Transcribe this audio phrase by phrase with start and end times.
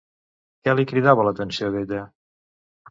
[0.67, 2.05] Què li cridava l'atenció d'ella?